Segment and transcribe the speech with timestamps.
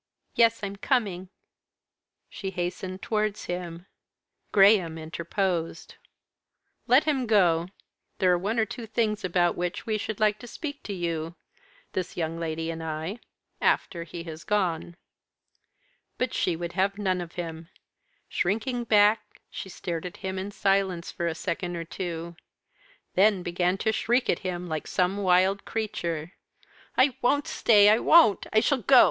[0.33, 1.29] "Yes, I'm coming."
[2.27, 3.85] She hastened towards him.
[4.51, 5.93] Graham interposed.
[6.87, 7.67] "Let him go.
[8.17, 11.35] There are one or two things about which we should like to speak to you,
[11.93, 13.19] this young lady and I,
[13.61, 14.95] after he has gone."
[16.17, 17.69] But she would have none of him.
[18.27, 19.21] Shrinking back,
[19.51, 22.35] she stared at him, in silence, for a second or two;
[23.13, 26.33] then began to shriek at him like some wild creature.
[26.97, 27.87] "I won't stay!
[27.87, 28.47] I won't!
[28.51, 28.99] I shall go!